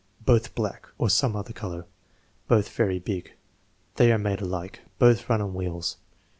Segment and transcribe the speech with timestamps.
[0.25, 1.85] "Both black" (or some other color).
[2.47, 3.33] "Both very big."
[3.97, 5.97] "They are made alike." "Both run on wheels."